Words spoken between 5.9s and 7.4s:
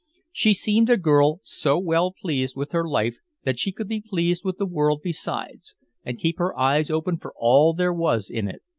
and keep her eyes open for